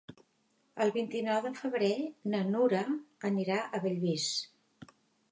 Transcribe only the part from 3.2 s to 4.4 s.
anirà a Bellvís.